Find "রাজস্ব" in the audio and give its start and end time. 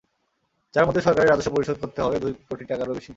1.29-1.49